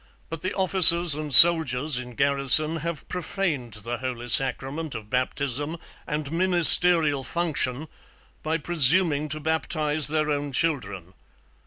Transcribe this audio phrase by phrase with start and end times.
[0.31, 5.77] But the Officers and Soldiers in Garrison have Prophaned the Holy Sacrament of Baptism
[6.07, 7.87] and Ministeriall Function,
[8.41, 11.13] by presuming to Baptize their own children.